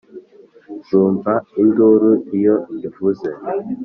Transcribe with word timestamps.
Zumva 0.87 1.33
induru 1.61 2.11
iyo 2.37 2.55
ivuze 2.87 3.29